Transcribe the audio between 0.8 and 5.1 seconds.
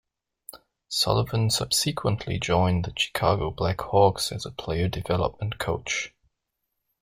Sullivan subsequently joined the Chicago Blackhawks as a player